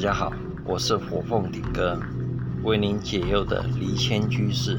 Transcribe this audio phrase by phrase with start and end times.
[0.00, 0.32] 大家好，
[0.64, 2.00] 我是火凤顶哥，
[2.62, 4.78] 为您解忧的离谦居士。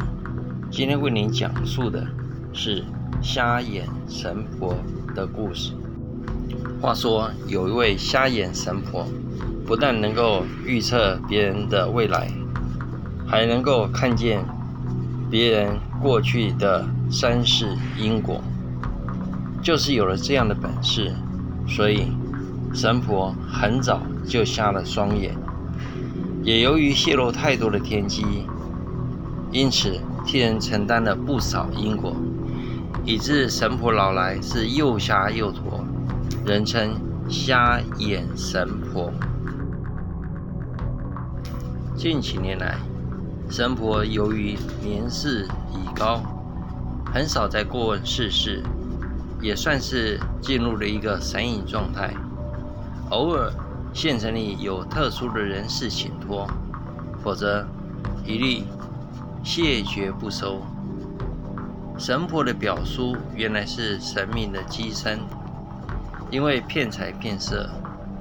[0.71, 2.03] 今天为您讲述的
[2.53, 2.83] 是
[3.21, 4.75] 瞎眼神婆
[5.13, 5.73] 的故事。
[6.81, 9.05] 话说，有一位瞎眼神婆，
[9.63, 12.27] 不但能够预测别人的未来，
[13.27, 14.43] 还能够看见
[15.29, 18.41] 别人过去的三世因果。
[19.61, 21.13] 就是有了这样的本事，
[21.67, 22.07] 所以
[22.73, 25.35] 神婆很早就瞎了双眼，
[26.41, 28.45] 也由于泄露太多的天机，
[29.51, 32.15] 因此替人承担了不少因果，
[33.03, 35.83] 以致神婆老来是又瞎又驼，
[36.45, 36.93] 人称
[37.29, 39.11] 瞎眼神婆。
[41.95, 42.77] 近几年来，
[43.49, 46.21] 神婆由于年事已高，
[47.13, 48.63] 很少再过问世事。
[49.43, 52.13] 也算是进入了一个神隐状态，
[53.11, 53.51] 偶尔
[53.93, 56.47] 县城里有特殊的人事请托，
[57.21, 57.65] 否则
[58.25, 58.63] 一律
[59.43, 60.61] 谢绝不收。
[61.97, 65.19] 神婆的表叔原来是神明的乩身，
[66.29, 67.69] 因为骗财骗色，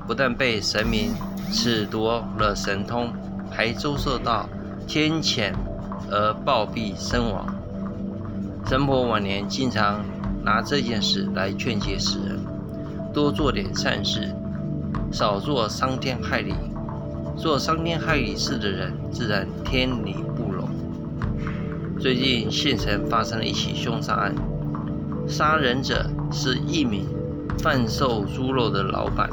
[0.07, 1.15] 不但被神明
[1.51, 3.13] 褫夺了神通，
[3.51, 4.49] 还遭受到
[4.87, 5.53] 天谴
[6.11, 7.47] 而暴毙身亡。
[8.67, 10.05] 神婆晚年经常。
[10.43, 12.41] 拿这件事来劝诫世人，
[13.13, 14.35] 多做点善事，
[15.11, 16.55] 少做伤天害理。
[17.37, 20.69] 做伤天害理事的人，自然天理不容。
[21.99, 24.35] 最近县城发生了一起凶杀案，
[25.27, 27.07] 杀人者是一名
[27.59, 29.31] 贩售猪肉的老板。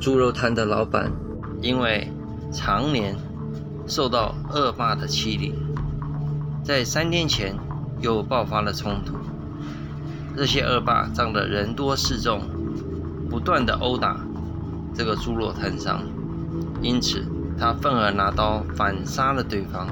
[0.00, 1.10] 猪肉摊的老板
[1.60, 2.06] 因为
[2.52, 3.16] 常年
[3.86, 5.54] 受到恶霸的欺凌。
[6.62, 7.54] 在三天前，
[8.00, 9.14] 又爆发了冲突。
[10.38, 12.40] 这些恶霸仗着人多势众，
[13.28, 14.24] 不断的殴打
[14.94, 16.00] 这个猪肉摊商，
[16.80, 17.26] 因此
[17.58, 19.88] 他愤而拿刀反杀了对方。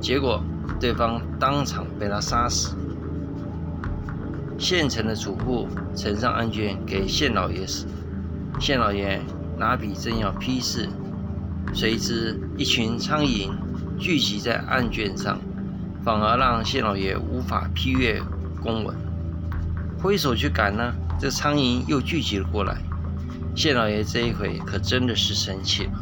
[0.00, 0.42] 结果
[0.80, 2.74] 对方当场被他杀死。
[4.58, 7.86] 县城的主簿呈上案卷给县老爷时，
[8.58, 9.22] 县老爷
[9.56, 10.88] 拿笔正要批示，
[11.72, 13.52] 谁知一群苍蝇
[13.96, 15.38] 聚集在案卷上。
[16.02, 18.20] 反而让县老爷无法批阅
[18.60, 18.92] 公文，
[20.02, 22.76] 挥手去赶呢，这苍蝇又聚集了过来。
[23.54, 25.92] 县老爷这一回可真的是生气了，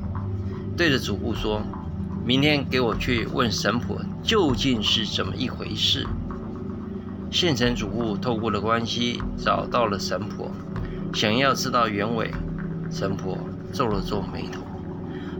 [0.74, 1.62] 对着主簿说
[2.24, 6.06] ：“明天给我去问神婆究竟是怎么一回事。”
[7.30, 10.50] 县城主簿透过了关系找到了神婆，
[11.12, 12.32] 想要知道原委。
[12.90, 13.36] 神婆
[13.72, 14.62] 皱了皱眉头，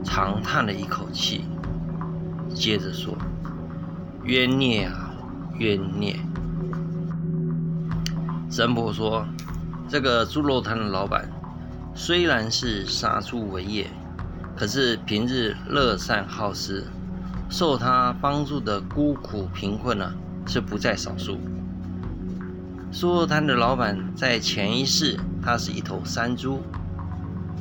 [0.05, 1.47] 长叹了一口气，
[2.55, 3.17] 接着说。
[4.25, 5.15] 冤孽啊，
[5.59, 6.15] 冤孽！
[8.51, 9.25] 神婆说
[9.89, 11.31] ：“这个猪肉摊的老板
[11.95, 13.89] 虽然是杀猪为业，
[14.57, 16.85] 可是平日乐善好施，
[17.49, 20.13] 受他帮助的孤苦贫困呢、
[20.47, 21.39] 是不在少数。
[22.91, 26.61] 猪肉摊的老板在前一世，他是一头山猪，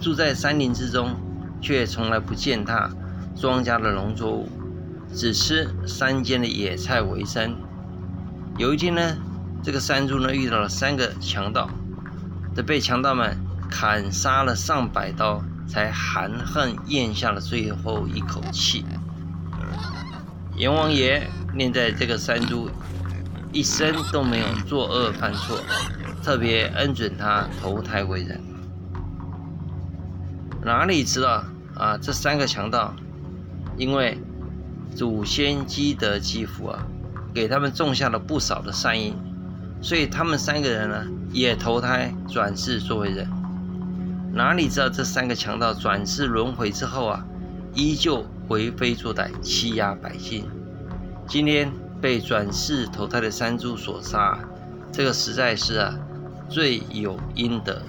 [0.02, 1.16] 住在山林之中，
[1.62, 2.90] 却从来不践踏
[3.36, 4.50] 庄稼的农作物。”
[5.12, 7.56] 只吃山间的野菜为生。
[8.60, 9.18] 有一天呢，
[9.62, 11.70] 这个山猪呢遇到了三个强盗，
[12.56, 13.38] 这被强盗们
[13.70, 18.86] 砍杀了上百刀，才含恨咽下了最后一口气。
[20.56, 22.70] 阎王爷念在这个山猪
[23.52, 25.60] 一生都没有作恶犯错，
[26.24, 28.42] 特别恩准他投胎为人。
[30.62, 31.44] 哪里知道
[31.76, 31.98] 啊？
[31.98, 32.94] 这三个强盗
[33.78, 34.18] 因为
[34.96, 36.86] 祖先积德积福啊，
[37.34, 39.16] 给他们种下了不少的善因，
[39.82, 43.28] 所以他们三个人呢也投胎转世作为人。
[44.34, 47.26] 哪里知道这三个强盗转世轮回之后啊，
[47.74, 50.46] 依旧为非作歹，欺压百姓。
[51.28, 54.38] 今天被转世投胎的三猪所杀，
[54.92, 55.98] 这个实在是啊
[56.50, 57.82] 罪有应得。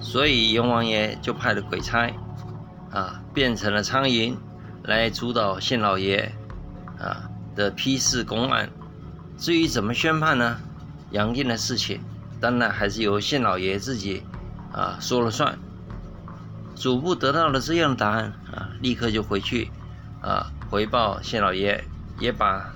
[0.00, 2.10] 所以阎王爷就派了鬼差
[2.90, 4.34] 啊，变成了苍蝇。
[4.84, 6.32] 来主导县老爷
[6.98, 8.70] 啊的批示公案，
[9.38, 10.58] 至于怎么宣判呢？
[11.12, 12.00] 阳间的事情，
[12.40, 14.22] 当然还是由县老爷自己
[14.72, 15.56] 啊说了算。
[16.74, 19.70] 主簿得到了这样的答案啊，立刻就回去
[20.20, 21.84] 啊回报县老爷，
[22.18, 22.72] 也把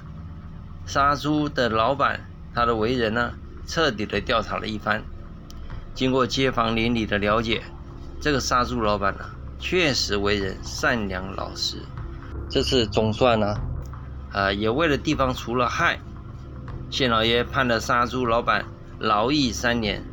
[0.86, 2.20] 杀猪的老板
[2.54, 3.32] 他的为人呢
[3.66, 5.02] 彻底的调查了一番。
[5.94, 7.62] 经过街坊邻里的了解，
[8.20, 9.24] 这个杀猪老板呢
[9.58, 11.76] 确实为人善良老实。
[12.48, 13.60] 这次总算呢，
[14.32, 16.00] 呃，也为了地方除了害，
[16.92, 18.66] 县老爷判了杀猪老板
[18.98, 20.04] 劳役三年，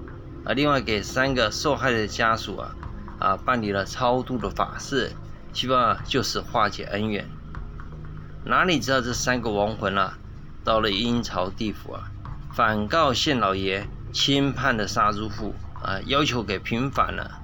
[0.45, 2.73] 啊，另外给三个受害的家属啊
[3.19, 5.11] 啊办理了超度的法事，
[5.51, 7.27] 希望啊就是化解恩怨。
[8.45, 10.17] 哪里知道这三个亡魂啊，
[10.63, 12.03] 到了阴曹地府啊，
[12.53, 15.53] 反告县老爷轻判的杀猪户
[15.83, 17.41] 啊，要求给平反了。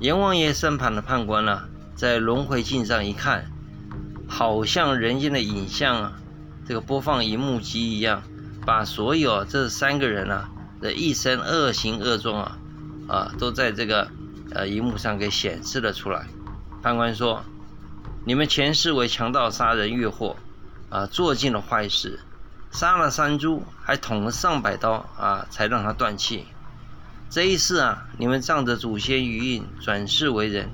[0.00, 1.62] 阎王爷身旁的判官呢、
[1.96, 3.50] 在轮回镜上一看，
[4.28, 6.12] 好像人间的影像啊，
[6.68, 8.22] 这个播放荧幕机一样，
[8.66, 10.50] 把所有这三个人啊
[10.82, 12.58] 的一生恶行恶状啊
[13.08, 14.06] 啊，都在这个
[14.50, 16.26] 呃荧幕上给显示了出来。
[16.82, 17.42] 判官说
[18.26, 20.36] ：“你们前世为强盗杀人越货
[20.90, 22.20] 啊，做尽了坏事，
[22.70, 26.44] 杀了山猪，还捅了上百刀啊，才让他断气。”
[27.30, 30.68] 这一世啊，你们仗着祖先余荫转世为人，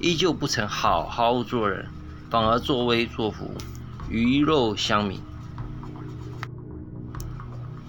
[0.00, 1.86] 依旧不曾好好做人，
[2.28, 3.54] 反而作威作福，
[4.10, 5.20] 鱼肉乡民。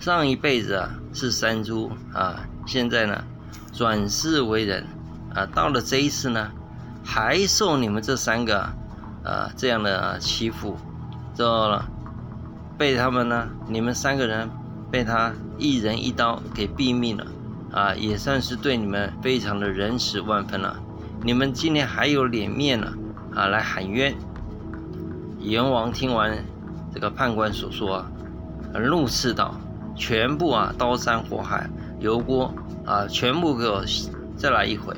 [0.09, 3.23] 上一辈子啊是山猪啊，现在呢
[3.71, 4.83] 转世为人
[5.35, 6.49] 啊，到了这一次呢，
[7.05, 8.59] 还受你们这三个
[9.23, 10.75] 啊这样的欺负，
[11.35, 11.87] 知道了？
[12.75, 14.49] 被他们呢，你们三个人
[14.89, 17.27] 被他一人一刀给毙命了。
[17.71, 20.75] 啊，也算是对你们非常的仁慈万分了。
[21.21, 22.91] 你们今天还有脸面了
[23.35, 24.15] 啊，来喊冤？
[25.37, 26.35] 阎王听完
[26.91, 28.11] 这个判官所说啊，
[28.73, 29.53] 怒斥道
[29.99, 31.69] ：“全部啊，刀山火海、
[31.99, 32.51] 油锅
[32.85, 33.83] 啊，全部给我
[34.35, 34.95] 再来一回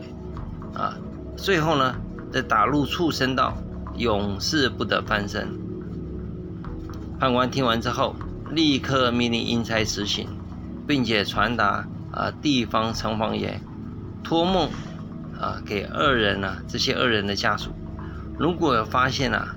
[0.74, 0.96] 啊！
[1.36, 1.96] 最后呢，
[2.32, 3.54] 再打入畜生道，
[3.98, 5.46] 永世不得翻身。”
[7.20, 8.16] 判官听完之后，
[8.52, 10.28] 立刻命令阴差执行，
[10.88, 11.86] 并且传达。
[12.14, 13.58] 啊，地方城隍爷
[14.22, 14.70] 托梦
[15.40, 17.72] 啊，给二人啊，这些二人的家属，
[18.38, 19.56] 如果发现啊，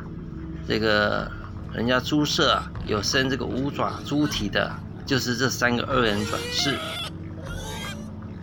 [0.69, 1.29] 这个
[1.73, 4.71] 人家猪舍啊有生这个五爪猪蹄的，
[5.07, 6.79] 就是这三个恶人转世。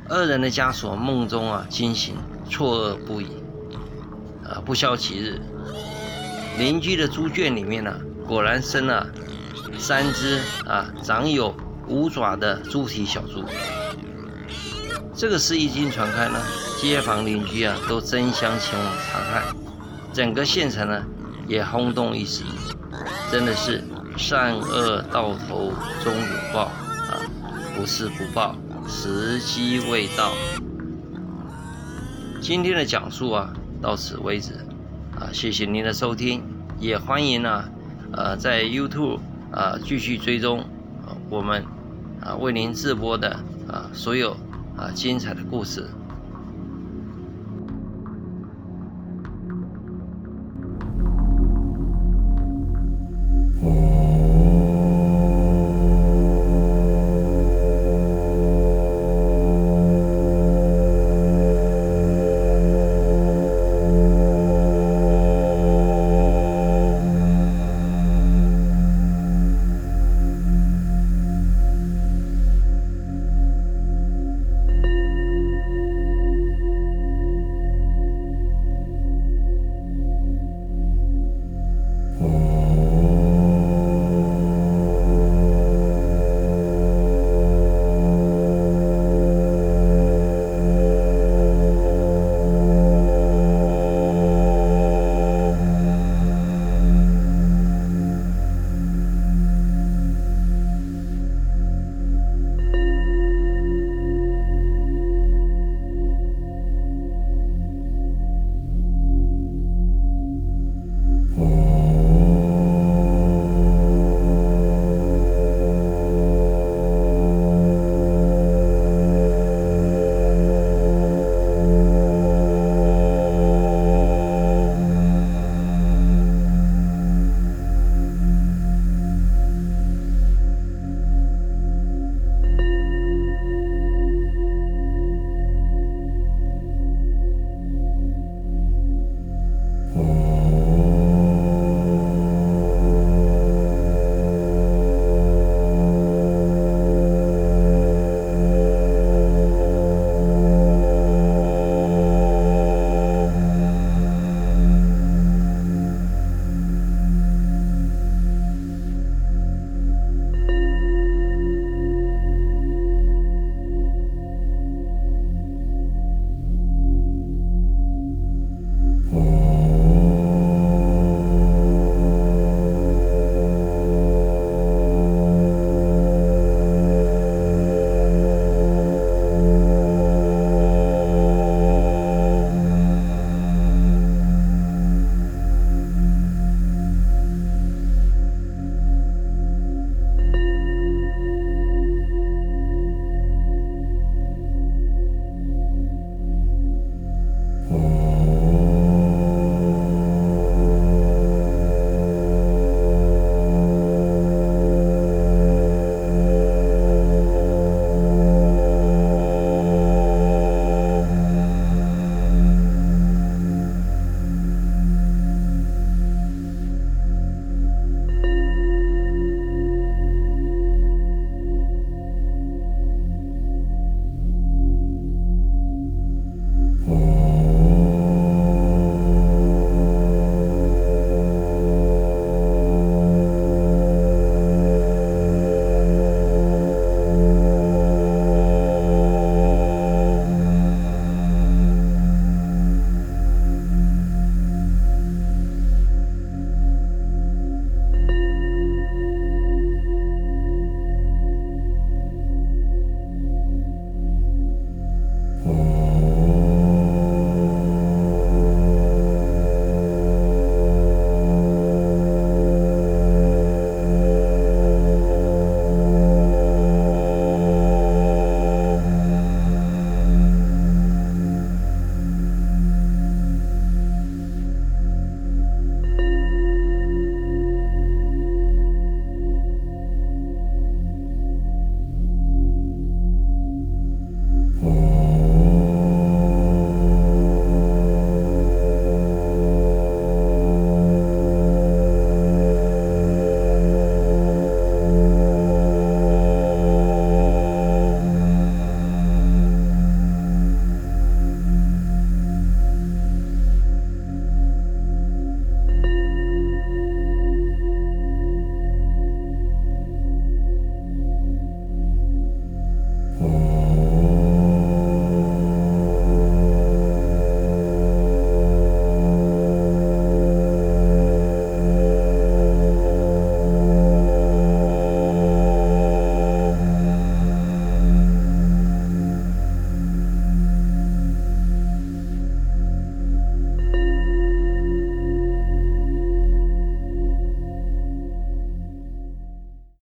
[0.09, 2.15] 恶人的家属梦中啊惊醒，
[2.49, 3.27] 错愕不已，
[4.43, 5.39] 啊，不消其日，
[6.57, 7.93] 邻居的猪圈里面呢、
[8.27, 9.07] 果然生了
[9.77, 11.55] 三只啊长有
[11.87, 13.43] 五爪的猪蹄小猪。
[15.15, 16.39] 这个事一经传开呢，
[16.77, 19.55] 街坊邻居啊都争相前往查看，
[20.11, 21.01] 整个县城呢
[21.47, 22.43] 也轰动一时，
[23.31, 23.81] 真的是
[24.21, 25.73] 善恶到头
[26.03, 27.17] 终有报啊！
[27.75, 28.55] 不是不报，
[28.87, 30.31] 时机未到。
[32.39, 33.51] 今天的讲述啊
[33.81, 34.53] 到此为止
[35.19, 36.43] 啊，谢谢您的收听，
[36.79, 37.65] 也欢迎呢
[38.13, 39.19] 呃在 YouTube
[39.51, 40.59] 啊继续追踪
[41.03, 41.65] 啊我们
[42.21, 43.31] 啊为您直播的
[43.67, 44.37] 啊所有。
[44.77, 45.85] 啊，精彩的故事。